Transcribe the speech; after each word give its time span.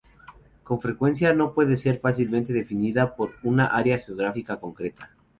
Con 0.63 0.81
frecuencia, 0.81 1.31
no 1.31 1.53
puede 1.53 1.77
ser 1.77 1.99
fácilmente 1.99 2.51
definida 2.53 3.15
por 3.15 3.35
un 3.43 3.59
área 3.59 3.99
geográfica 3.99 4.57
concreta. 4.59 5.11